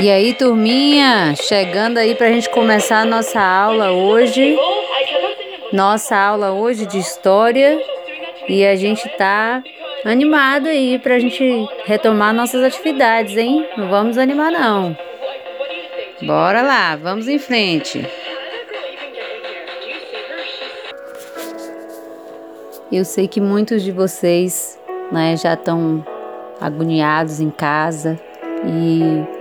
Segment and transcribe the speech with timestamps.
[0.00, 4.56] E aí, turminha, chegando aí para a gente começar a nossa aula hoje.
[5.72, 7.82] Nossa aula hoje de história.
[8.48, 9.60] E a gente tá
[10.04, 13.68] animado aí para a gente retomar nossas atividades, hein?
[13.76, 14.96] Não vamos animar não.
[16.22, 18.08] Bora lá, vamos em frente.
[22.92, 24.78] Eu sei que muitos de vocês
[25.10, 26.06] né, já estão
[26.60, 28.16] agoniados em casa
[28.64, 29.37] e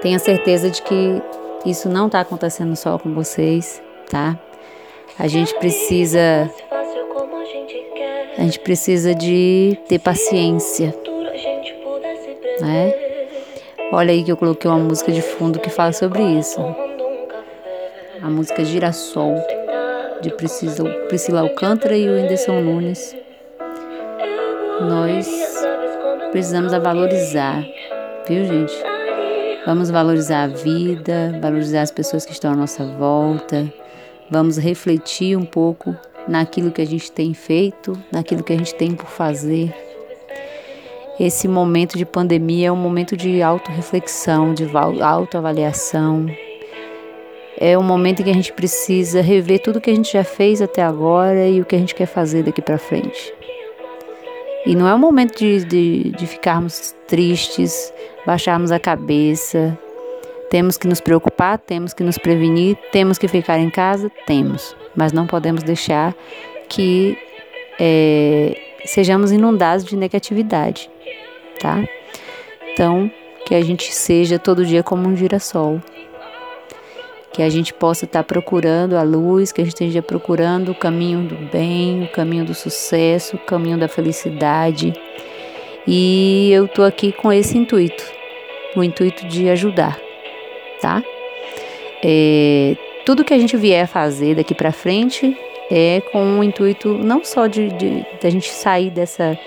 [0.00, 1.22] Tenha certeza de que
[1.64, 4.38] isso não está acontecendo só com vocês, tá?
[5.18, 6.50] A gente precisa.
[8.38, 10.94] A gente precisa de ter paciência,
[12.60, 12.94] né?
[13.90, 16.60] Olha aí que eu coloquei uma música de fundo que fala sobre isso.
[18.22, 19.34] A música Girassol,
[20.20, 23.16] de Priscila, Priscila Alcântara e o Anderson Nunes.
[24.82, 25.26] Nós
[26.30, 27.64] precisamos a valorizar,
[28.28, 28.95] viu, gente?
[29.66, 33.66] Vamos valorizar a vida, valorizar as pessoas que estão à nossa volta.
[34.30, 35.92] Vamos refletir um pouco
[36.28, 39.74] naquilo que a gente tem feito, naquilo que a gente tem por fazer.
[41.18, 44.70] Esse momento de pandemia é um momento de autorreflexão, de
[45.02, 46.26] autoavaliação.
[47.58, 50.62] É um momento em que a gente precisa rever tudo que a gente já fez
[50.62, 53.34] até agora e o que a gente quer fazer daqui para frente.
[54.66, 57.92] E não é o momento de, de, de ficarmos tristes,
[58.26, 59.78] baixarmos a cabeça.
[60.50, 64.76] Temos que nos preocupar, temos que nos prevenir, temos que ficar em casa, temos.
[64.96, 66.14] Mas não podemos deixar
[66.68, 67.16] que
[67.78, 70.90] é, sejamos inundados de negatividade,
[71.60, 71.84] tá?
[72.72, 73.08] Então,
[73.46, 75.80] que a gente seja todo dia como um girassol
[77.36, 81.28] que a gente possa estar procurando a luz, que a gente esteja procurando o caminho
[81.28, 84.94] do bem, o caminho do sucesso, o caminho da felicidade.
[85.86, 88.02] E eu tô aqui com esse intuito,
[88.74, 90.00] o intuito de ajudar,
[90.80, 91.02] tá?
[92.02, 95.36] É, tudo que a gente vier fazer daqui para frente
[95.70, 99.38] é com o intuito não só de, de, de a gente sair dessa,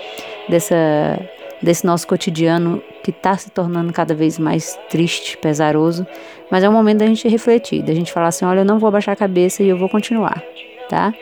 [0.48, 1.18] dessa,
[1.60, 6.06] desse nosso cotidiano que está se tornando cada vez mais triste, pesaroso,
[6.50, 8.88] mas é o momento da gente refletir, da gente falar assim: olha, eu não vou
[8.88, 10.42] abaixar a cabeça e eu vou continuar,
[10.88, 11.12] tá?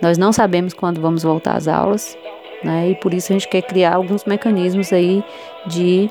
[0.00, 2.16] Nós não sabemos quando vamos voltar às aulas,
[2.64, 2.90] né?
[2.90, 5.22] E por isso a gente quer criar alguns mecanismos aí
[5.66, 6.10] de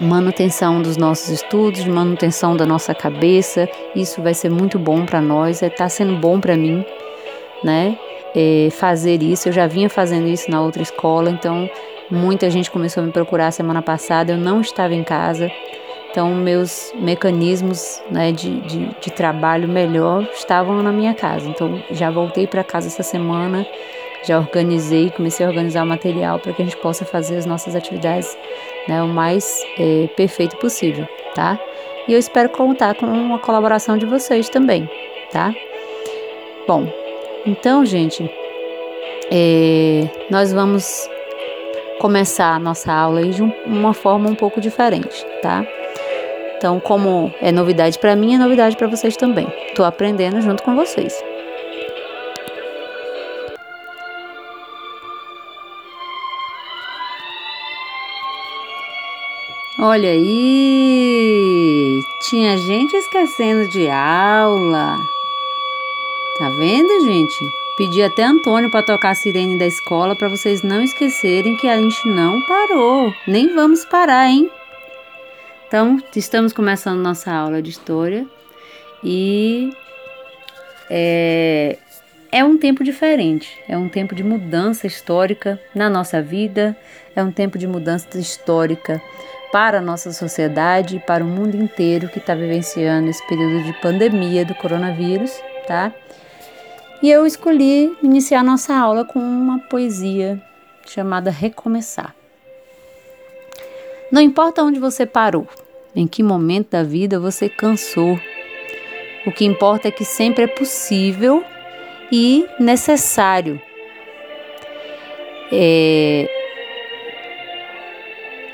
[0.00, 3.68] manutenção dos nossos estudos, de manutenção da nossa cabeça.
[3.94, 6.84] Isso vai ser muito bom para nós, está é, sendo bom para mim,
[7.64, 7.98] né?
[8.34, 9.48] É, fazer isso.
[9.48, 11.68] Eu já vinha fazendo isso na outra escola, então
[12.10, 14.32] muita gente começou a me procurar semana passada.
[14.32, 15.50] Eu não estava em casa,
[16.10, 21.48] então, meus mecanismos né, de, de, de, trabalho melhor estavam na minha casa.
[21.48, 23.66] Então, já voltei para casa essa semana,
[24.24, 27.76] já organizei, comecei a organizar o material para que a gente possa fazer as nossas
[27.76, 28.36] atividades
[28.88, 31.58] né, o mais é, perfeito possível, tá?
[32.08, 34.90] E eu espero contar com a colaboração de vocês também,
[35.30, 35.54] tá?
[36.66, 36.90] Bom,
[37.48, 38.30] então, gente,
[39.30, 41.08] é, nós vamos
[41.98, 45.66] começar a nossa aula de uma forma um pouco diferente, tá?
[46.58, 49.48] Então, como é novidade para mim, é novidade para vocês também.
[49.68, 51.24] Estou aprendendo junto com vocês.
[59.80, 61.98] Olha aí!
[62.28, 64.98] Tinha gente esquecendo de aula.
[66.38, 67.34] Tá vendo, gente?
[67.76, 71.76] Pedi até Antônio para tocar a sirene da escola para vocês não esquecerem que a
[71.76, 73.12] gente não parou.
[73.26, 74.48] Nem vamos parar, hein?
[75.66, 78.24] Então, estamos começando nossa aula de história
[79.02, 79.72] e
[80.88, 81.76] é,
[82.30, 86.76] é um tempo diferente, é um tempo de mudança histórica na nossa vida,
[87.16, 89.02] é um tempo de mudança histórica
[89.50, 93.72] para a nossa sociedade e para o mundo inteiro que está vivenciando esse período de
[93.80, 95.32] pandemia do coronavírus,
[95.66, 95.92] tá?
[97.00, 100.42] E eu escolhi iniciar nossa aula com uma poesia
[100.84, 102.14] chamada Recomeçar.
[104.10, 105.46] Não importa onde você parou,
[105.94, 108.18] em que momento da vida você cansou.
[109.24, 111.44] O que importa é que sempre é possível
[112.10, 113.60] e necessário.
[115.52, 116.28] É...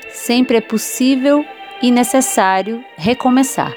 [0.09, 1.43] Sempre é possível
[1.81, 3.73] e necessário recomeçar.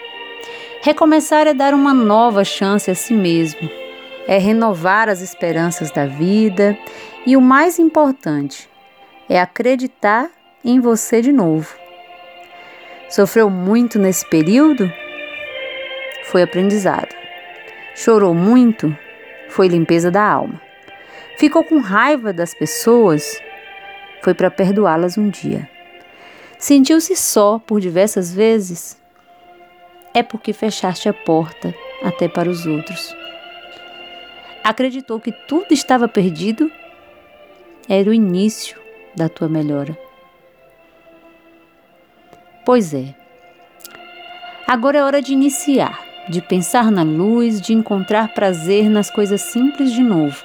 [0.83, 3.69] Recomeçar é dar uma nova chance a si mesmo,
[4.29, 6.79] é renovar as esperanças da vida
[7.27, 8.71] e o mais importante
[9.29, 10.31] é acreditar
[10.65, 11.77] em você de novo.
[13.09, 14.93] Sofreu muito nesse período?
[16.27, 17.13] Foi aprendizado.
[17.97, 18.97] Chorou muito?
[19.49, 20.61] Foi limpeza da alma.
[21.39, 23.41] Ficou com raiva das pessoas?
[24.23, 25.69] Foi para perdoá-las um dia.
[26.59, 28.99] Sentiu-se só por diversas vezes?
[30.15, 33.15] é porque fechaste a porta até para os outros.
[34.63, 36.71] Acreditou que tudo estava perdido?
[37.89, 38.79] Era o início
[39.17, 39.99] da tua melhora.
[42.65, 43.15] Pois é.
[44.67, 49.93] Agora é hora de iniciar, de pensar na luz, de encontrar prazer nas coisas simples
[49.93, 50.45] de novo.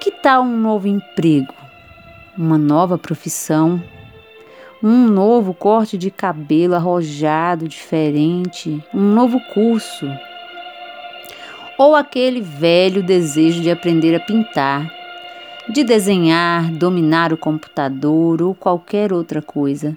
[0.00, 1.52] Que tal um novo emprego?
[2.36, 3.82] Uma nova profissão?
[4.82, 8.82] Um novo corte de cabelo arrojado diferente?
[8.94, 10.08] Um novo curso?
[11.78, 14.92] Ou aquele velho desejo de aprender a pintar,
[15.68, 19.96] de desenhar, dominar o computador ou qualquer outra coisa?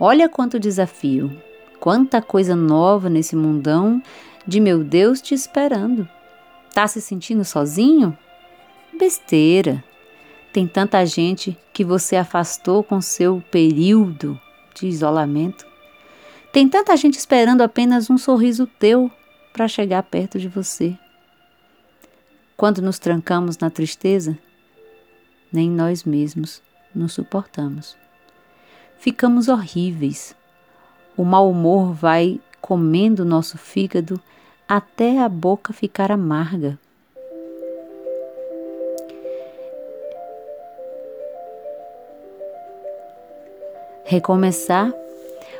[0.00, 1.30] Olha quanto desafio,
[1.78, 4.02] quanta coisa nova nesse mundão
[4.46, 6.08] de meu Deus te esperando.
[6.72, 8.16] Tá se sentindo sozinho?
[8.98, 9.84] Besteira.
[10.50, 14.40] Tem tanta gente que você afastou com seu período
[14.74, 15.66] de isolamento.
[16.50, 19.10] Tem tanta gente esperando apenas um sorriso teu
[19.52, 20.96] para chegar perto de você.
[22.56, 24.38] Quando nos trancamos na tristeza,
[25.52, 26.62] nem nós mesmos
[26.94, 27.96] nos suportamos
[29.02, 30.32] ficamos horríveis.
[31.16, 34.20] O mau humor vai comendo nosso fígado
[34.68, 36.78] até a boca ficar amarga.
[44.04, 44.94] Recomeçar.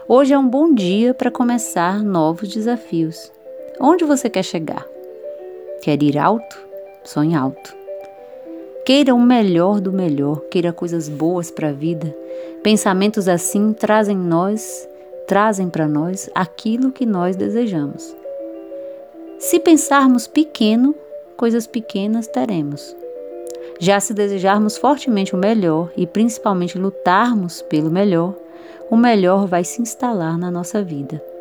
[0.07, 3.33] Hoje é um bom dia para começar novos desafios.
[3.81, 4.87] Onde você quer chegar?
[5.83, 6.57] Quer ir alto?
[7.05, 7.75] Sonhe alto.
[8.85, 12.15] Queira o melhor do melhor, queira coisas boas para a vida.
[12.63, 14.89] Pensamentos assim trazem nós,
[15.27, 18.15] trazem para nós aquilo que nós desejamos.
[19.39, 20.95] Se pensarmos pequeno,
[21.37, 22.97] coisas pequenas teremos.
[23.81, 28.35] Já se desejarmos fortemente o melhor e principalmente lutarmos pelo melhor,
[28.91, 31.32] o melhor vai se instalar na nossa vida.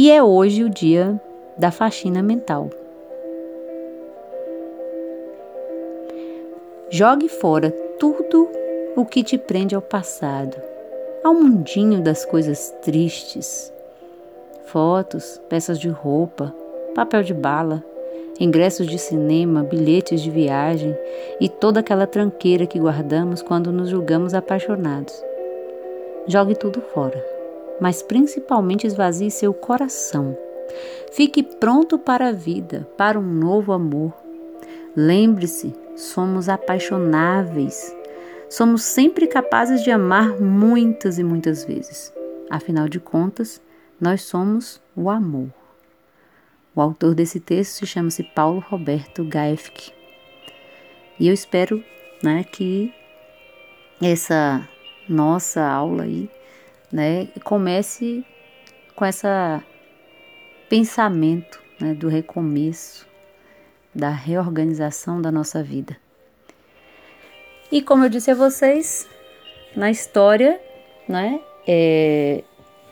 [0.00, 1.20] E é hoje o dia
[1.56, 2.70] da faxina mental.
[6.88, 8.48] Jogue fora tudo
[8.94, 10.56] o que te prende ao passado,
[11.24, 13.72] ao mundinho das coisas tristes.
[14.66, 16.54] Fotos, peças de roupa,
[16.94, 17.82] papel de bala,
[18.38, 20.96] ingressos de cinema, bilhetes de viagem
[21.40, 25.20] e toda aquela tranqueira que guardamos quando nos julgamos apaixonados.
[26.28, 27.20] Jogue tudo fora,
[27.80, 30.36] mas principalmente esvazie seu coração.
[31.12, 34.12] Fique pronto para a vida, para um novo amor.
[34.94, 37.94] Lembre-se somos apaixonáveis.
[38.48, 42.12] Somos sempre capazes de amar muitas e muitas vezes.
[42.48, 43.60] Afinal de contas,
[44.00, 45.52] nós somos o amor.
[46.74, 49.92] O autor desse texto se chama-se Paulo Roberto Gaefke.
[51.18, 51.82] E eu espero
[52.22, 52.94] né, que
[54.00, 54.66] essa
[55.08, 56.30] nossa aula aí
[56.92, 58.24] né, comece
[58.94, 59.26] com esse
[60.68, 63.06] pensamento né, do recomeço,
[63.94, 65.96] da reorganização da nossa vida.
[67.70, 69.06] E como eu disse a vocês,
[69.76, 70.60] na história,
[71.08, 72.42] né, é,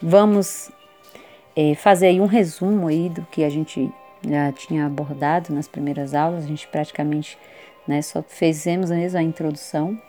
[0.03, 0.71] vamos
[1.55, 3.91] é, fazer aí um resumo aí do que a gente
[4.29, 6.45] já tinha abordado nas primeiras aulas.
[6.45, 7.39] A gente praticamente
[7.87, 10.01] né, só fizemos mesmo a introdução.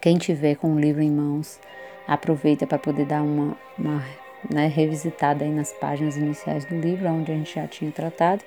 [0.00, 1.60] Quem tiver com o livro em mãos,
[2.06, 4.04] aproveita para poder dar uma, uma
[4.48, 8.42] né, revisitada aí nas páginas iniciais do livro, onde a gente já tinha tratado.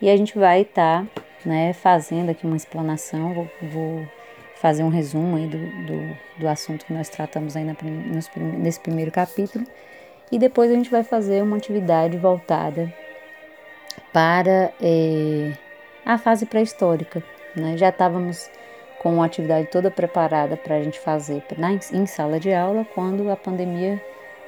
[0.00, 4.08] E a gente vai estar tá, né, fazendo aqui uma explanação, vou, vou,
[4.56, 8.78] fazer um resumo aí do, do, do, assunto que nós tratamos aí na, nos, nesse
[8.80, 9.64] primeiro capítulo.
[10.30, 12.92] E depois a gente vai fazer uma atividade voltada
[14.12, 15.52] para é,
[16.04, 17.22] a fase pré-histórica.
[17.56, 17.76] Né?
[17.76, 18.50] Já estávamos
[19.00, 23.30] com a atividade toda preparada para a gente fazer na, em sala de aula quando
[23.30, 24.00] a pandemia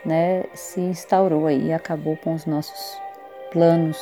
[0.04, 3.00] né, se instaurou e acabou com os nossos
[3.50, 3.98] planos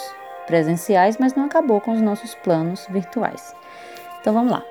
[0.48, 3.54] presenciais, mas não acabou com os nossos planos virtuais.
[4.20, 4.64] Então vamos lá.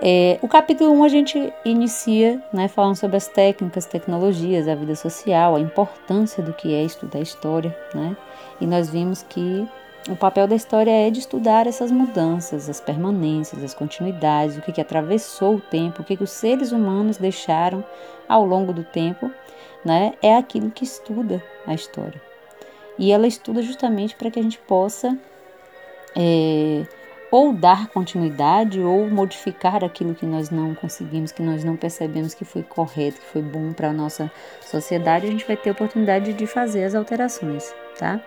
[0.00, 4.94] É, o capítulo 1 a gente inicia né, falando sobre as técnicas, tecnologias, a vida
[4.94, 8.16] social, a importância do que é estudar história, né?
[8.60, 9.68] E nós vimos que
[10.08, 14.72] o papel da história é de estudar essas mudanças, as permanências, as continuidades, o que,
[14.72, 17.84] que atravessou o tempo, o que, que os seres humanos deixaram
[18.28, 19.30] ao longo do tempo,
[19.84, 20.14] né?
[20.22, 22.20] É aquilo que estuda a história.
[22.98, 25.16] E ela estuda justamente para que a gente possa
[26.16, 26.84] é,
[27.30, 32.44] ou dar continuidade ou modificar aquilo que nós não conseguimos, que nós não percebemos que
[32.44, 34.30] foi correto, que foi bom para a nossa
[34.62, 38.20] sociedade, a gente vai ter oportunidade de fazer as alterações, tá?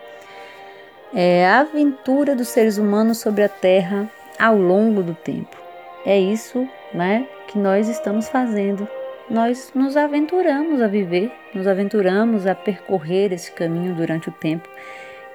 [1.14, 5.56] É a aventura dos seres humanos sobre a Terra ao longo do tempo.
[6.04, 8.88] É isso, né, que nós estamos fazendo
[9.32, 14.68] nós nos aventuramos a viver, nos aventuramos a percorrer esse caminho durante o tempo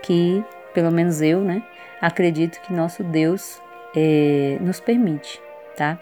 [0.04, 0.44] que,
[0.74, 1.64] pelo menos eu, né,
[2.00, 3.60] acredito que nosso Deus
[3.96, 5.42] é, nos permite,
[5.76, 5.98] tá?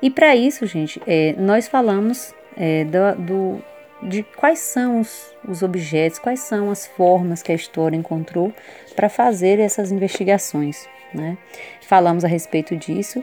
[0.00, 3.64] E para isso, gente, é, nós falamos é, do, do,
[4.02, 8.52] de quais são os, os objetos, quais são as formas que a história encontrou
[8.96, 10.88] para fazer essas investigações.
[11.14, 11.38] Né?
[11.82, 13.22] Falamos a respeito disso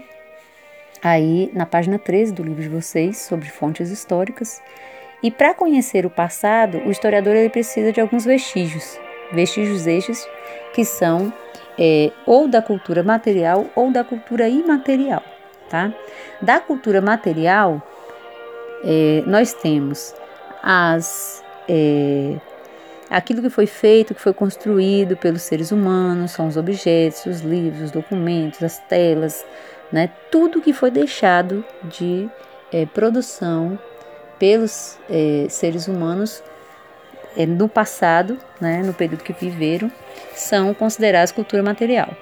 [1.02, 4.62] aí na página 13 do livro de vocês, sobre fontes históricas.
[5.22, 9.00] E para conhecer o passado, o historiador ele precisa de alguns vestígios,
[9.32, 10.28] vestígios estes
[10.74, 11.34] que são
[11.78, 15.24] é, ou da cultura material ou da cultura imaterial.
[15.70, 15.94] Tá?
[16.42, 17.82] Da cultura material,
[18.84, 20.16] é, nós temos
[20.62, 22.38] as é,
[23.10, 27.84] aquilo que foi feito, que foi construído pelos seres humanos, são os objetos, os livros,
[27.84, 29.46] os documentos, as telas,
[29.92, 30.10] né?
[30.32, 32.30] Tudo que foi deixado de
[32.72, 33.80] é, produção
[34.38, 36.42] pelos é, seres humanos
[37.36, 39.92] é, no passado, né, no período que viveram,
[40.34, 42.16] são considerados cultura material.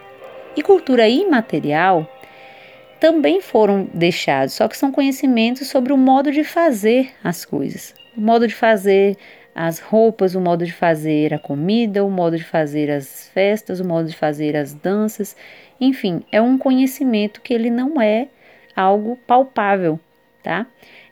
[0.56, 2.08] E cultura imaterial
[3.00, 8.22] também foram deixados, só que são conhecimentos sobre o modo de fazer as coisas, o
[8.22, 9.16] modo de fazer
[9.54, 13.86] as roupas, o modo de fazer a comida, o modo de fazer as festas, o
[13.86, 15.36] modo de fazer as danças,
[15.80, 18.28] enfim, é um conhecimento que ele não é
[18.76, 20.00] algo palpável,
[20.44, 20.68] tá?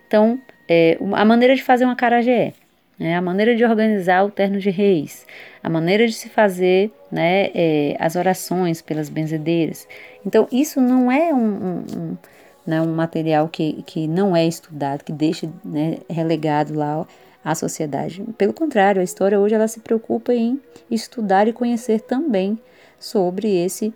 [0.07, 2.53] Então, é, a maneira de fazer uma carajé,
[2.99, 5.25] né, a maneira de organizar o terno de reis,
[5.61, 9.87] a maneira de se fazer né, é, as orações pelas benzedeiras.
[10.25, 12.17] Então, isso não é um, um, um,
[12.65, 17.05] né, um material que, que não é estudado, que deixa né, relegado lá
[17.43, 18.23] à sociedade.
[18.37, 22.59] Pelo contrário, a história hoje ela se preocupa em estudar e conhecer também
[22.99, 23.93] sobre esse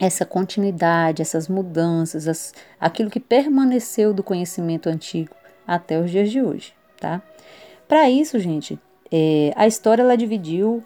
[0.00, 5.34] essa continuidade, essas mudanças, as, aquilo que permaneceu do conhecimento antigo
[5.66, 7.20] até os dias de hoje, tá?
[7.88, 8.78] Para isso, gente,
[9.10, 10.84] é, a história ela dividiu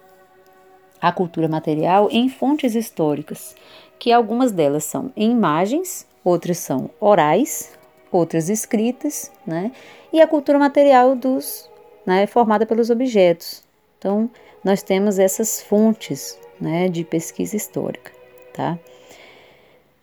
[1.01, 3.55] a cultura material em fontes históricas,
[3.99, 7.73] que algumas delas são imagens, outras são orais,
[8.11, 9.73] outras escritas, né?
[10.13, 11.71] E a cultura material dos,
[12.05, 13.63] né, formada pelos objetos.
[13.99, 14.31] Então,
[14.63, 18.13] nós temos essas fontes, né, de pesquisa histórica,
[18.53, 18.79] tá?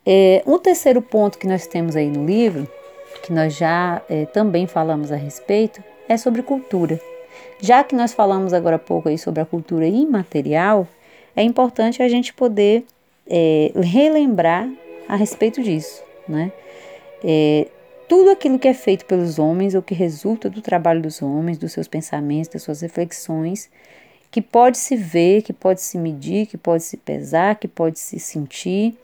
[0.06, 2.68] É, um terceiro ponto que nós temos aí no livro,
[3.22, 7.00] que nós já é, também falamos a respeito, é sobre cultura.
[7.60, 10.88] Já que nós falamos agora há pouco aí sobre a cultura imaterial,
[11.36, 12.86] é importante a gente poder
[13.30, 14.70] é, relembrar
[15.08, 16.52] a respeito disso, né?
[17.24, 17.68] É,
[18.08, 21.74] tudo aquilo que é feito pelos homens ou que resulta do trabalho dos homens, dos
[21.74, 23.70] seus pensamentos, das suas reflexões,
[24.32, 28.20] que pode se ver, que pode se medir, que pode se pesar, que pode se
[28.20, 28.96] sentir,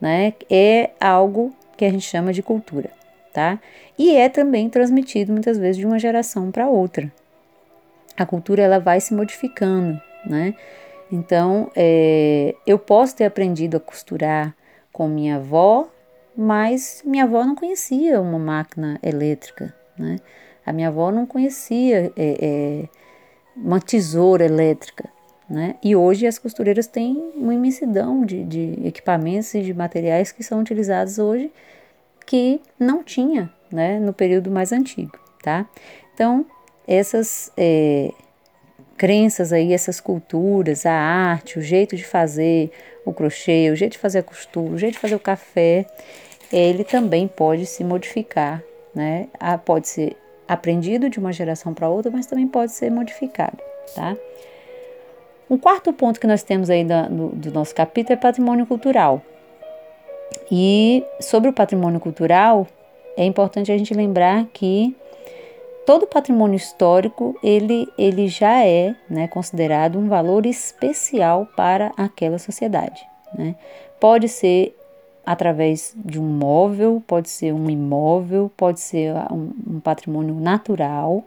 [0.00, 0.34] né?
[0.50, 2.90] É algo que a gente chama de cultura
[3.32, 3.58] tá?
[3.98, 7.10] E é também transmitido muitas vezes de uma geração para outra.
[8.16, 10.54] A cultura ela vai se modificando, né?
[11.10, 14.54] Então, é, eu posso ter aprendido a costurar
[14.92, 15.88] com minha avó,
[16.36, 20.16] mas minha avó não conhecia uma máquina elétrica, né?
[20.64, 22.88] A minha avó não conhecia é, é,
[23.56, 25.08] uma tesoura elétrica,
[25.48, 25.74] né?
[25.82, 30.60] E hoje as costureiras têm uma imensidão de, de equipamentos e de materiais que são
[30.60, 31.52] utilizados hoje
[32.24, 35.68] que não tinha né, no período mais antigo, tá?
[36.14, 36.46] Então,
[36.86, 38.12] essas é,
[39.02, 42.70] crenças aí, essas culturas, a arte, o jeito de fazer
[43.04, 45.86] o crochê, o jeito de fazer a costura, o jeito de fazer o café,
[46.52, 48.62] ele também pode se modificar,
[48.94, 49.26] né?
[49.64, 50.16] Pode ser
[50.46, 53.58] aprendido de uma geração para outra, mas também pode ser modificado,
[53.92, 54.16] tá?
[55.50, 59.20] Um quarto ponto que nós temos aí do, do nosso capítulo é patrimônio cultural.
[60.48, 62.68] E sobre o patrimônio cultural,
[63.16, 64.94] é importante a gente lembrar que
[65.86, 73.06] todo patrimônio histórico ele, ele já é né, considerado um valor especial para aquela sociedade.
[73.34, 73.54] Né?
[74.00, 74.76] Pode ser
[75.24, 81.24] através de um móvel, pode ser um imóvel, pode ser um, um patrimônio natural,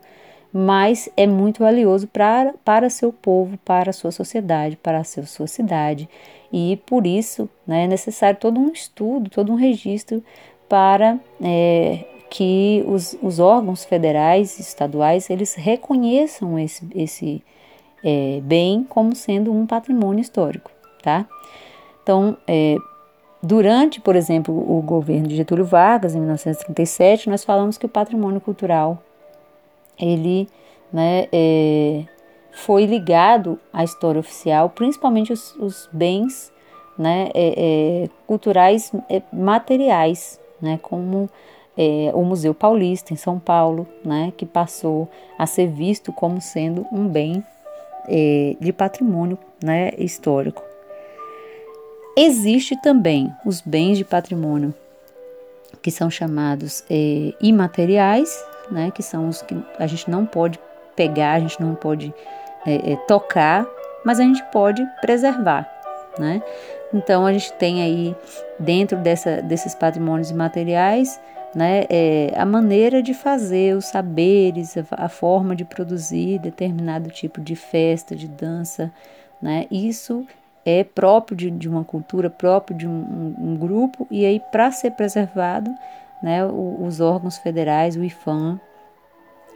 [0.52, 5.48] mas é muito valioso para, para seu povo, para sua sociedade, para a sua, sua
[5.48, 6.10] cidade
[6.52, 10.24] e por isso né, é necessário todo um estudo, todo um registro
[10.70, 17.44] para é, que os, os, órgãos federais e estaduais eles reconheçam esse, esse
[18.04, 21.26] é, bem como sendo um patrimônio histórico, tá?
[22.04, 22.78] Então, é,
[23.42, 28.42] durante, por exemplo, o governo de Getúlio Vargas, em 1937, nós falamos que o patrimônio
[28.42, 29.02] cultural
[29.98, 30.48] ele
[30.92, 32.04] né, é,
[32.52, 36.52] foi ligado à história oficial, principalmente os, os bens
[36.98, 41.30] né, é, é, culturais é, materiais, né, como
[41.78, 46.86] é, o Museu Paulista, em São Paulo, né, que passou a ser visto como sendo
[46.92, 47.44] um bem
[48.08, 50.64] é, de patrimônio né, histórico.
[52.18, 54.74] Existe também os bens de patrimônio
[55.82, 60.60] que são chamados é, imateriais, né, que são os que a gente não pode
[60.96, 62.14] pegar, a gente não pode
[62.66, 63.68] é, é, tocar,
[64.04, 65.70] mas a gente pode preservar,
[66.18, 66.42] né?
[66.94, 68.16] Então a gente tem aí
[68.58, 71.20] dentro dessa, desses patrimônios imateriais
[71.56, 77.40] né, é, a maneira de fazer, os saberes, a, a, forma de produzir determinado tipo
[77.40, 78.92] de festa, de dança,
[79.42, 80.28] né, isso
[80.66, 84.92] é próprio de, de uma cultura, próprio de um, um, grupo, e aí para ser
[84.92, 85.74] preservado,
[86.22, 88.60] né, o, os órgãos federais, o IFAM,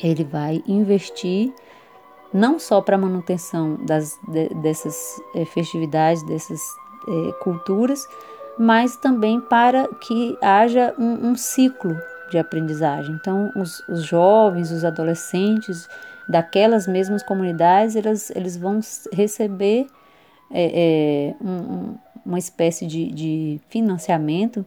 [0.01, 1.53] ele vai investir
[2.33, 6.61] não só para a manutenção das, de, dessas é, festividades, dessas
[7.07, 8.07] é, culturas,
[8.59, 11.97] mas também para que haja um, um ciclo
[12.29, 13.15] de aprendizagem.
[13.15, 15.87] Então, os, os, jovens, os adolescentes
[16.27, 18.81] daquelas mesmas comunidades, eles, eles vão
[19.13, 19.87] receber
[20.51, 24.65] é, é, um, uma espécie de, de financiamento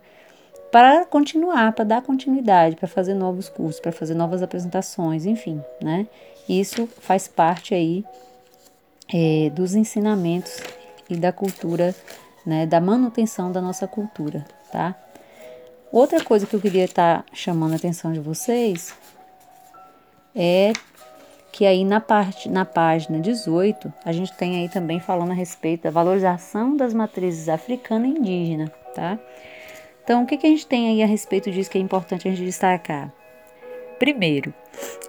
[0.72, 6.06] para continuar, para dar continuidade, para fazer novos cursos, para fazer novas apresentações, enfim, né?
[6.48, 8.02] Isso faz parte aí
[9.12, 10.62] é, dos ensinamentos
[11.10, 11.94] e da cultura
[12.44, 14.94] né, da manutenção da nossa cultura, tá?
[15.90, 18.94] Outra coisa que eu queria estar tá chamando a atenção de vocês
[20.34, 20.72] é
[21.52, 25.82] que aí na parte na página 18, a gente tem aí também falando a respeito
[25.82, 29.18] da valorização das matrizes africana e indígena, tá?
[30.02, 32.30] Então, o que, que a gente tem aí a respeito disso que é importante a
[32.30, 33.12] gente destacar?
[33.98, 34.52] Primeiro,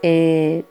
[0.04, 0.64] é,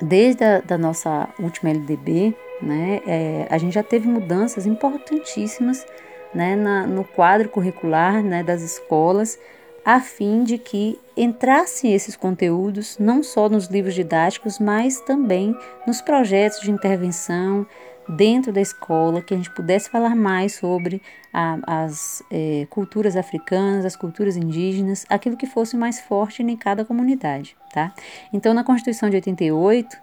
[0.00, 5.86] desde a da nossa última LDB, né, é, a gente já teve mudanças importantíssimas
[6.34, 9.38] né, na, no quadro curricular né, das escolas,
[9.84, 16.00] a fim de que entrassem esses conteúdos não só nos livros didáticos, mas também nos
[16.00, 17.66] projetos de intervenção
[18.08, 23.84] dentro da escola, que a gente pudesse falar mais sobre a, as é, culturas africanas,
[23.84, 27.92] as culturas indígenas, aquilo que fosse mais forte em cada comunidade, tá?
[28.32, 29.96] Então, na Constituição de 88,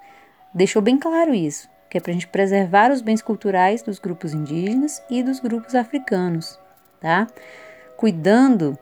[0.53, 4.33] deixou bem claro isso que é para a gente preservar os bens culturais dos grupos
[4.33, 6.59] indígenas e dos grupos africanos,
[6.99, 7.27] tá?
[7.95, 8.75] Cuidando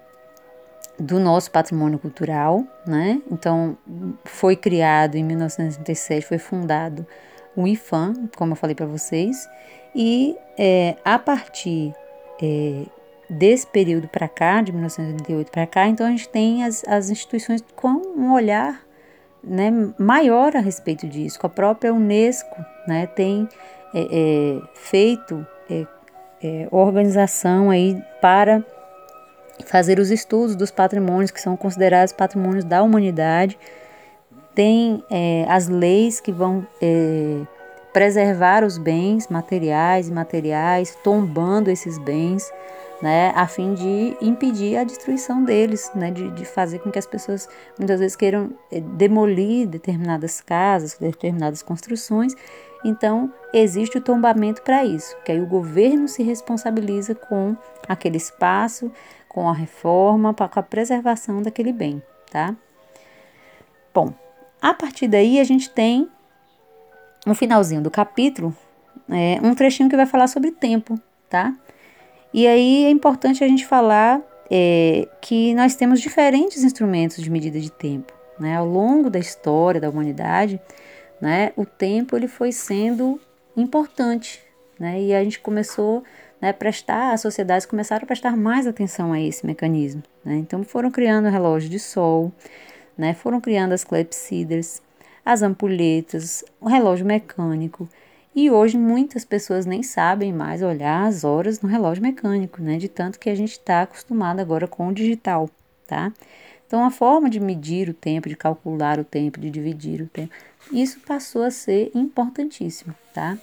[0.97, 3.21] do nosso patrimônio cultural, né?
[3.30, 3.78] Então,
[4.24, 7.06] foi criado em 1937, foi fundado
[7.54, 9.45] o IFAM, como eu falei para vocês,
[9.93, 11.93] e é, a partir
[12.41, 12.86] é,
[13.30, 17.62] desse período para cá, de 1988 para cá, então a gente tem as, as instituições
[17.76, 18.82] com um olhar
[19.43, 19.69] né,
[20.00, 21.39] maior a respeito disso.
[21.43, 23.48] A própria Unesco né, tem
[23.94, 25.86] é, é, feito é,
[26.44, 28.63] é, organização aí para
[29.65, 33.58] fazer os estudos dos patrimônios que são considerados patrimônios da humanidade.
[34.56, 37.41] Tem é, as leis que vão é,
[37.94, 42.52] preservar os bens materiais e imateriais, tombando esses bens
[43.02, 47.08] né, a fim de impedir a destruição deles, né, de, de fazer com que as
[47.08, 48.52] pessoas muitas vezes queiram
[48.96, 52.36] demolir determinadas casas, determinadas construções.
[52.84, 57.56] Então, existe o tombamento para isso, que aí o governo se responsabiliza com
[57.88, 58.91] aquele espaço,
[59.30, 62.56] com a reforma, com a preservação daquele bem, tá?
[63.94, 64.13] Bom,
[64.62, 66.10] a partir daí a gente tem
[67.26, 68.56] no finalzinho do capítulo
[69.10, 71.54] é, um trechinho que vai falar sobre tempo, tá?
[72.34, 77.60] E aí é importante a gente falar é, que nós temos diferentes instrumentos de medida
[77.60, 78.13] de tempo.
[78.39, 78.56] Né?
[78.56, 80.60] Ao longo da história da humanidade,
[81.22, 83.20] né, o tempo ele foi sendo
[83.56, 84.42] importante.
[84.80, 85.02] Né?
[85.02, 86.04] E a gente começou
[86.42, 90.02] né, a prestar, as sociedades começaram a prestar mais atenção a esse mecanismo.
[90.26, 90.38] Né?
[90.38, 92.32] Então foram criando o relógio de sol,
[92.98, 93.14] né?
[93.14, 94.82] foram criando as clepsidras,
[95.24, 97.88] as ampulhetas, o relógio mecânico.
[98.34, 102.78] E hoje muitas pessoas nem sabem mais olhar as horas no relógio mecânico, né?
[102.78, 105.50] De tanto que a gente está acostumado agora com o digital,
[105.86, 106.14] tá?
[106.72, 110.32] Então a forma de medir o tempo, de calcular o tempo, de dividir o tempo,
[110.72, 113.38] isso passou a ser importantíssimo, tá?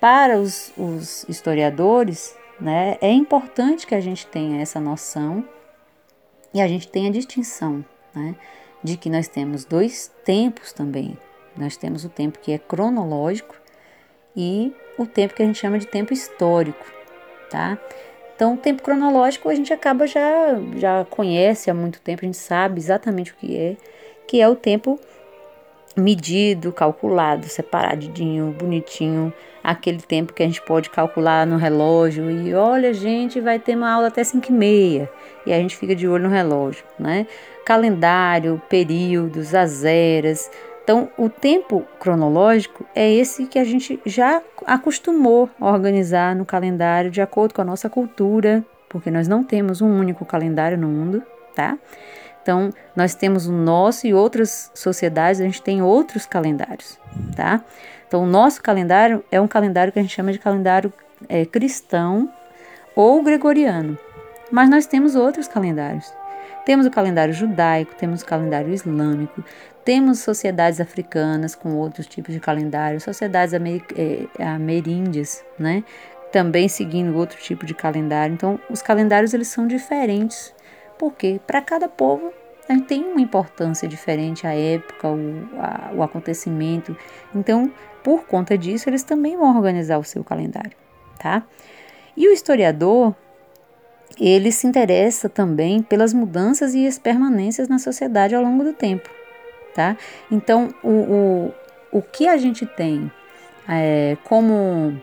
[0.00, 5.46] Para os, os historiadores, né, é importante que a gente tenha essa noção
[6.54, 8.34] e a gente tenha a distinção, né,
[8.82, 11.18] de que nós temos dois tempos também.
[11.54, 13.56] Nós temos o tempo que é cronológico
[14.34, 16.86] e o tempo que a gente chama de tempo histórico,
[17.50, 17.78] tá?
[18.34, 22.36] Então, o tempo cronológico a gente acaba já já conhece há muito tempo, a gente
[22.36, 23.76] sabe exatamente o que é,
[24.26, 24.98] que é o tempo
[25.96, 32.92] medido, calculado, separadinho, bonitinho, aquele tempo que a gente pode calcular no relógio e olha,
[32.92, 35.10] gente, vai ter uma aula até 5 e meia
[35.46, 37.26] e a gente fica de olho no relógio, né?
[37.64, 40.50] Calendário, períodos, as eras.
[40.84, 47.10] Então, o tempo cronológico é esse que a gente já acostumou a organizar no calendário
[47.10, 51.22] de acordo com a nossa cultura, porque nós não temos um único calendário no mundo,
[51.54, 51.78] tá?
[52.42, 57.00] Então, nós temos o nosso e outras sociedades, a gente tem outros calendários,
[57.34, 57.64] tá?
[58.06, 60.92] Então, o nosso calendário é um calendário que a gente chama de calendário
[61.26, 62.30] é, cristão
[62.94, 63.98] ou gregoriano,
[64.52, 66.12] mas nós temos outros calendários.
[66.64, 69.44] Temos o calendário judaico, temos o calendário islâmico,
[69.84, 75.84] temos sociedades africanas com outros tipos de calendário, sociedades amer, é, ameríndias, né?
[76.32, 78.34] Também seguindo outro tipo de calendário.
[78.34, 80.54] Então, os calendários eles são diferentes
[80.98, 82.32] porque para cada povo
[82.88, 86.96] tem uma importância diferente a época, o, a, o acontecimento.
[87.34, 87.70] Então,
[88.02, 90.76] por conta disso, eles também vão organizar o seu calendário,
[91.18, 91.42] tá?
[92.16, 93.14] E o historiador,
[94.18, 99.08] ele se interessa também pelas mudanças e as permanências na sociedade ao longo do tempo,
[99.74, 99.96] tá?
[100.30, 101.54] Então, o, o,
[101.98, 103.10] o que a gente tem
[103.68, 105.00] é, como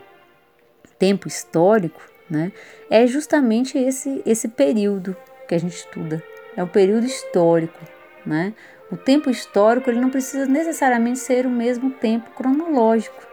[0.98, 2.52] tempo histórico, né,
[2.88, 5.16] é justamente esse, esse período
[5.48, 6.22] que a gente estuda.
[6.56, 7.80] É o período histórico,
[8.24, 8.54] né?
[8.90, 13.26] O tempo histórico ele não precisa necessariamente ser o mesmo tempo cronológico.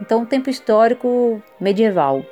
[0.00, 2.24] Então, o tempo histórico medieval,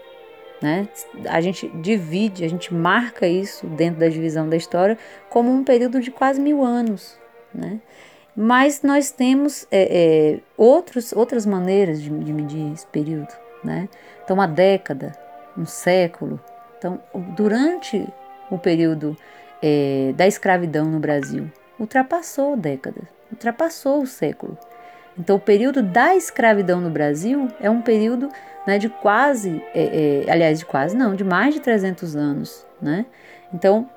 [0.62, 0.88] né?
[1.28, 4.96] A gente divide, a gente marca isso dentro da divisão da história
[5.28, 7.18] como um período de quase mil anos,
[7.54, 7.80] né?
[8.34, 9.82] Mas nós temos é,
[10.34, 13.28] é, outros, outras maneiras de, de medir esse período,
[13.62, 13.88] né?
[14.24, 15.12] Então, uma década,
[15.58, 16.40] um século.
[16.78, 16.98] Então,
[17.36, 18.06] durante
[18.50, 19.16] o período
[19.62, 21.50] é, da escravidão no Brasil.
[21.78, 24.58] Ultrapassou décadas, ultrapassou o século.
[25.18, 28.28] Então, o período da escravidão no Brasil é um período
[28.66, 32.66] né, de quase, é, é, aliás, de quase não, de mais de 300 anos.
[32.80, 33.06] Né?
[33.52, 33.88] Então,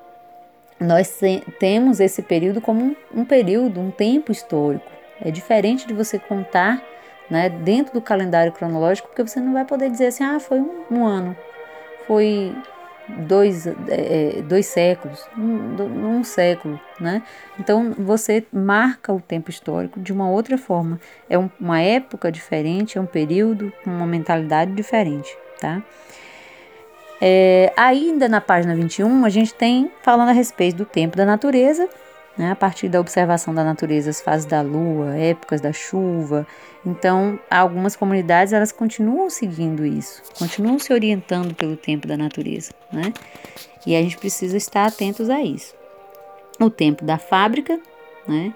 [0.78, 1.20] nós
[1.58, 4.90] temos esse período como um, um, período, um tempo histórico.
[5.20, 6.82] É diferente de você contar
[7.30, 10.84] né, dentro do calendário cronológico, porque você não vai poder dizer assim, ah, foi um,
[10.90, 11.36] um ano,
[12.06, 12.54] foi
[13.08, 17.22] dois, é, dois séculos, um, um século, né?
[17.58, 21.00] Então você marca o tempo histórico de uma outra forma.
[21.28, 25.82] É um, uma época diferente, é um período uma mentalidade diferente, tá?
[27.20, 31.88] É, ainda na página 21, a gente tem falando a respeito do tempo da natureza
[32.36, 36.46] né, a partir da observação da natureza, as fases da lua, épocas da chuva.
[36.84, 43.12] Então, algumas comunidades elas continuam seguindo isso, continuam se orientando pelo tempo da natureza, né?
[43.86, 45.74] E a gente precisa estar atentos a isso.
[46.60, 47.80] O tempo da fábrica,
[48.26, 48.52] né?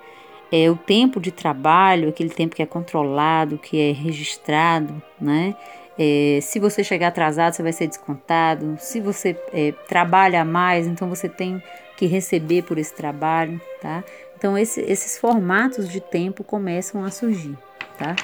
[0.53, 5.55] É o tempo de trabalho, aquele tempo que é controlado, que é registrado, né?
[5.99, 8.77] É, se você chegar atrasado, você vai ser descontado.
[8.81, 11.63] Se você é, trabalha mais, então você tem
[12.01, 14.03] que receber por esse trabalho, tá?
[14.35, 17.59] Então esse, esses formatos de tempo começam a surgir,
[17.99, 18.17] tá?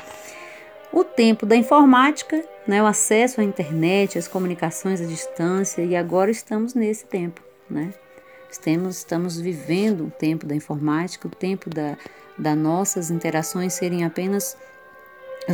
[0.90, 6.30] O tempo da informática, né, o acesso à internet, as comunicações à distância, e agora
[6.30, 7.92] estamos nesse tempo, né?
[8.50, 11.98] Estamos, estamos vivendo o tempo da informática, o tempo da,
[12.38, 14.56] das nossas interações serem apenas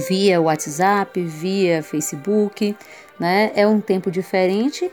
[0.08, 2.76] via WhatsApp, via Facebook,
[3.18, 3.50] né?
[3.56, 4.88] É um tempo diferente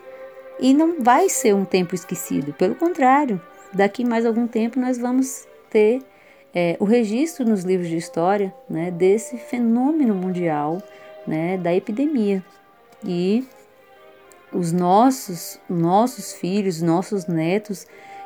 [0.59, 3.41] e não vai ser um tempo esquecido, pelo contrário,
[3.73, 6.01] daqui mais algum tempo nós vamos ter
[6.53, 10.81] é, o registro nos livros de história né, desse fenômeno mundial
[11.25, 12.43] né, da epidemia.
[13.05, 13.47] E
[14.51, 17.85] os nossos, nossos filhos, nossos netos,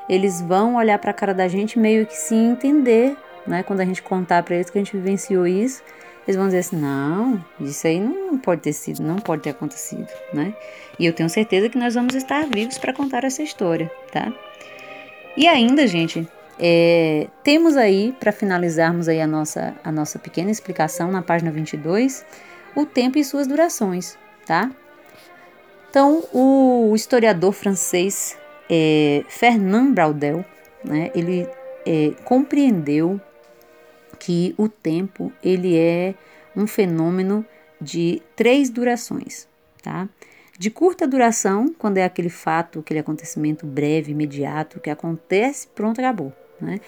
[0.10, 3.16] eles vão olhar para a cara da gente meio que se entender,
[3.46, 3.64] né?
[3.64, 5.84] Quando a gente contar para eles que a gente vivenciou isso,
[6.28, 10.08] eles vão dizer assim: não, isso aí não pode ter sido, não pode ter acontecido,
[10.34, 10.54] né?
[10.98, 14.32] E eu tenho certeza que nós vamos estar vivos para contar essa história, tá?
[15.36, 16.28] E ainda, gente,
[16.60, 22.26] é, temos aí, para finalizarmos aí a nossa, a nossa pequena explicação na página 22,
[22.76, 24.70] o tempo e suas durações, tá?
[25.90, 28.38] Então, o historiador francês
[28.70, 30.44] é, Fernand Braudel,
[30.84, 31.48] né, ele
[31.86, 33.22] é, compreendeu
[34.26, 36.16] que o tempo ele é
[36.56, 37.46] um fenômeno
[37.82, 39.50] de três durações,
[39.82, 40.08] tá?
[40.58, 46.32] De curta duração, quando é aquele fato, aquele acontecimento breve, imediato, que acontece, pronto, acabou,
[46.62, 46.80] né?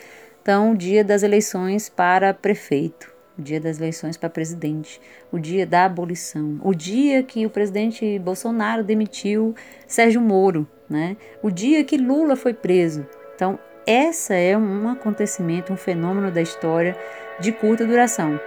[0.41, 5.65] Então, o dia das eleições para prefeito, o dia das eleições para presidente, o dia
[5.65, 9.53] da abolição, o dia que o presidente Bolsonaro demitiu
[9.85, 11.17] Sérgio Moro, né?
[11.43, 13.05] O dia que Lula foi preso.
[13.35, 16.97] Então, essa é um acontecimento, um fenômeno da história
[17.39, 18.39] de curta duração,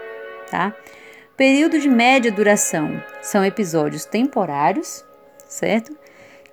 [0.50, 0.74] tá?
[1.36, 5.04] Período de média duração são episódios temporários,
[5.48, 5.96] certo?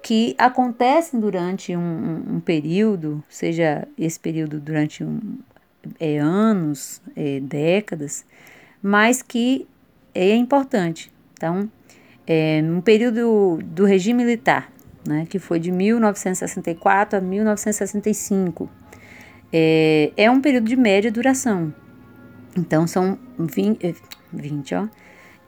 [0.02, 5.40] Que acontecem durante um, um, um período, seja esse período durante um,
[6.00, 8.26] é, anos, é, décadas,
[8.82, 9.68] mas que
[10.14, 11.12] é importante.
[11.34, 11.70] Então,
[12.28, 14.72] é, um período do regime militar,
[15.08, 18.70] né, que foi de 1964 a 1965,
[19.52, 21.74] é, é um período de média duração.
[22.56, 23.96] Então, são 20,
[24.32, 24.88] 20 é, ó,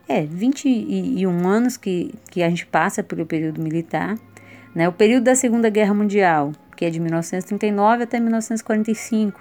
[0.08, 4.18] é, 21 anos que, que a gente passa pelo período militar.
[4.76, 4.88] Né?
[4.88, 9.40] O período da Segunda Guerra Mundial, que é de 1939 até 1945.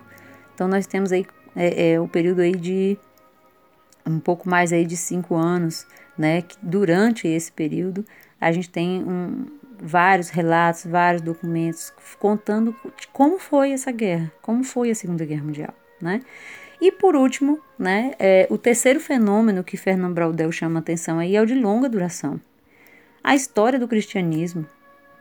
[0.55, 2.98] Então, nós temos aí é, é, o período aí de
[4.07, 6.42] um pouco mais aí de cinco anos, né?
[6.42, 8.05] Que durante esse período
[8.40, 9.46] a gente tem um,
[9.81, 12.74] vários relatos, vários documentos contando
[13.12, 16.20] como foi essa guerra, como foi a Segunda Guerra Mundial, né?
[16.80, 21.40] E por último, né, é, o terceiro fenômeno que Fernando Braudel chama atenção aí é
[21.40, 22.40] o de longa duração.
[23.24, 24.66] A história do cristianismo.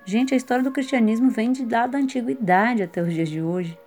[0.05, 3.77] Gente, a história do cristianismo vem de lá da antiguidade até os dias de hoje.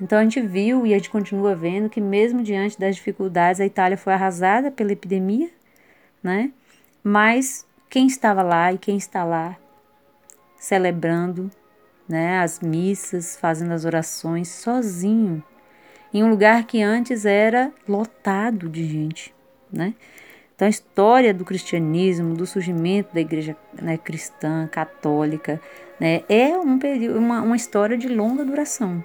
[0.00, 3.66] Então a gente viu e a gente continua vendo que mesmo diante das dificuldades a
[3.66, 5.50] Itália foi arrasada pela epidemia,
[6.22, 6.50] né?
[7.02, 9.56] Mas quem estava lá e quem está lá
[10.58, 11.50] celebrando,
[12.08, 15.42] né, as missas, fazendo as orações sozinho,
[16.12, 19.34] em um lugar que antes era lotado de gente,
[19.72, 19.94] né?
[20.54, 25.58] Então a história do cristianismo, do surgimento da igreja né, cristã, católica,
[25.98, 29.02] né, é um período, uma, uma história de longa duração.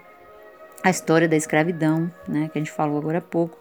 [0.83, 3.57] A história da escravidão, né, que a gente falou agora há pouco,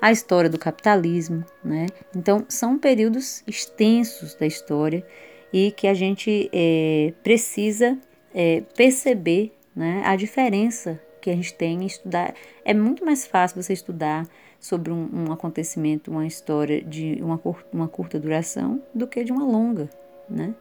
[0.00, 1.86] a história do capitalismo, né?
[2.14, 5.04] Então são períodos extensos da história
[5.52, 7.96] e que a gente é, precisa
[8.34, 12.34] é, perceber né, a diferença que a gente tem em estudar.
[12.66, 14.26] É muito mais fácil você estudar
[14.60, 17.40] sobre um, um acontecimento, uma história de uma,
[17.72, 19.88] uma curta duração do que de uma longa,
[20.28, 20.54] né?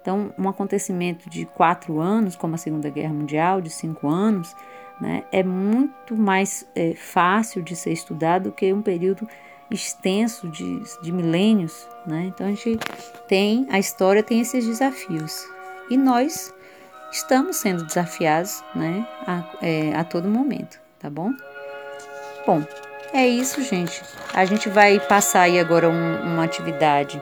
[0.00, 4.54] Então, um acontecimento de quatro anos, como a Segunda Guerra Mundial, de cinco anos,
[5.00, 9.28] né, é muito mais é, fácil de ser estudado do que um período
[9.68, 11.88] extenso de, de milênios.
[12.06, 12.26] Né?
[12.26, 12.78] Então, a gente
[13.26, 15.44] tem, a história tem esses desafios.
[15.90, 16.54] E nós
[17.10, 21.32] estamos sendo desafiados né, a, é, a todo momento, tá bom?
[22.46, 22.62] Bom,
[23.12, 24.02] é isso, gente.
[24.34, 27.20] A gente vai passar aí agora um, uma atividade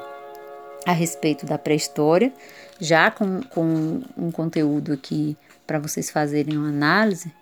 [0.87, 2.33] a respeito da pré-história,
[2.79, 7.33] já com, com um conteúdo aqui para vocês fazerem uma análise,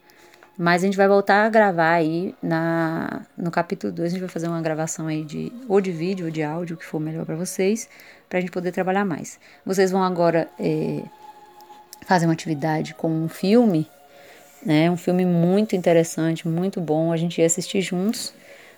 [0.57, 4.29] mas a gente vai voltar a gravar aí na, no capítulo 2, a gente vai
[4.29, 7.25] fazer uma gravação aí de ou de vídeo ou de áudio, o que for melhor
[7.25, 7.89] para vocês,
[8.29, 9.41] para a gente poder trabalhar mais.
[9.65, 11.03] Vocês vão agora é,
[12.13, 13.89] fazer uma atividade com um filme,
[14.63, 14.91] né?
[14.91, 17.11] Um filme muito interessante, muito bom.
[17.11, 18.35] A gente ia assistir juntos,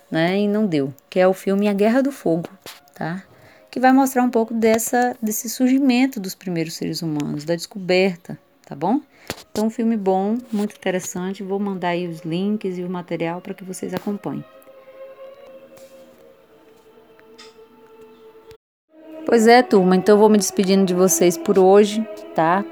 [0.08, 0.38] né?
[0.38, 0.94] E não deu.
[1.10, 2.48] Que é o filme A Guerra do Fogo,
[2.94, 3.24] tá?
[3.72, 8.76] Que vai mostrar um pouco dessa desse surgimento dos primeiros seres humanos, da descoberta, tá
[8.76, 9.00] bom?
[9.50, 11.42] Então, um filme bom, muito interessante.
[11.42, 14.44] Vou mandar aí os links e o material para que vocês acompanhem.
[19.26, 22.64] Pois é, turma, então eu vou me despedindo de vocês por hoje, tá?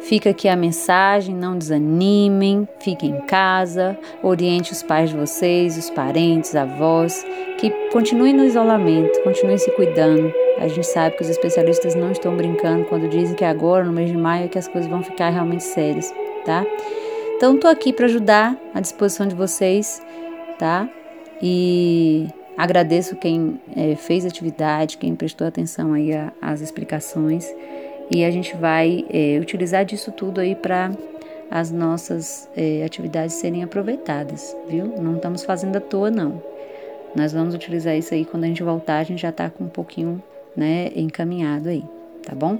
[0.00, 5.90] Fica aqui a mensagem, não desanimem, fiquem em casa, oriente os pais de vocês, os
[5.90, 7.24] parentes, avós,
[7.58, 10.32] que continuem no isolamento, continuem se cuidando.
[10.58, 14.10] A gente sabe que os especialistas não estão brincando quando dizem que agora, no mês
[14.10, 16.12] de maio, é que as coisas vão ficar realmente sérias,
[16.44, 16.64] tá?
[17.36, 20.02] Então, tô aqui para ajudar, à disposição de vocês,
[20.58, 20.88] tá?
[21.42, 26.10] E agradeço quem é, fez atividade, quem prestou atenção aí
[26.40, 27.50] às explicações
[28.10, 30.90] e a gente vai é, utilizar disso tudo aí para
[31.50, 34.86] as nossas é, atividades serem aproveitadas, viu?
[35.00, 36.42] Não estamos fazendo à toa, não.
[37.14, 39.68] Nós vamos utilizar isso aí quando a gente voltar, a gente já está com um
[39.68, 40.22] pouquinho,
[40.56, 41.84] né, encaminhado aí,
[42.22, 42.58] tá bom?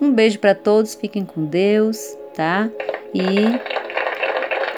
[0.00, 2.70] Um beijo para todos, fiquem com Deus, tá?
[3.12, 3.28] E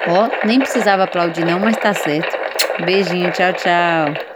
[0.08, 2.36] ó, nem precisava aplaudir não, mas tá certo.
[2.84, 4.31] Beijinho, tchau, tchau.